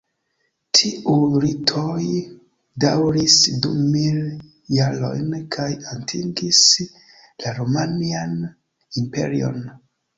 [0.77, 2.05] Tiuj ritoj
[2.85, 4.19] daŭris du mil
[4.79, 8.39] jarojn kaj atingis la Romian
[9.05, 9.67] Imperion.